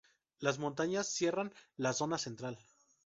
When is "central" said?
2.17-2.57